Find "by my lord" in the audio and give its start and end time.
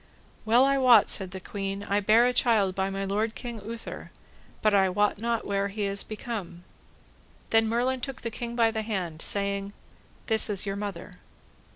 2.73-3.35